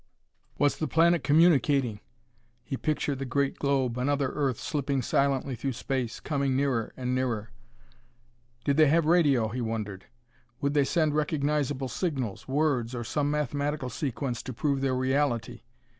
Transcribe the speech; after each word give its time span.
"Was 0.57 0.77
the 0.79 0.87
planet 0.87 1.23
communicating?" 1.23 1.99
he 2.63 2.75
pictured 2.75 3.19
the 3.19 3.23
great 3.25 3.59
globe 3.59 3.99
another 3.99 4.29
Earth 4.31 4.59
slipping 4.59 5.03
silently 5.03 5.55
through 5.55 5.73
space, 5.73 6.19
coming 6.19 6.55
nearer 6.57 6.91
and 6.97 7.13
nearer. 7.13 7.51
Did 8.63 8.77
they 8.77 8.87
have 8.87 9.05
radio? 9.05 9.49
he 9.49 9.61
wondered. 9.61 10.05
Would 10.59 10.73
they 10.73 10.85
send 10.85 11.13
recognizable 11.13 11.87
signals 11.87 12.47
words 12.47 12.95
or 12.95 13.03
some 13.03 13.29
mathematical 13.29 13.91
sequence 13.91 14.41
to 14.41 14.53
prove 14.53 14.81
their 14.81 14.95
reality? 14.95 15.61